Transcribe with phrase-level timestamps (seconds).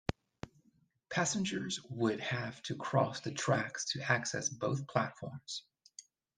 [1.11, 5.63] Passengers would have to cross the tracks to access both platforms.